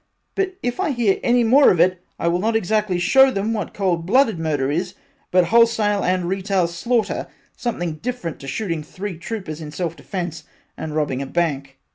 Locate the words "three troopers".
8.81-9.61